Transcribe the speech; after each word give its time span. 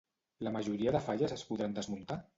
La 0.47 0.53
majoria 0.55 0.95
de 0.97 1.03
falles 1.11 1.37
es 1.37 1.47
podran 1.51 1.77
desmuntar? 1.81 2.23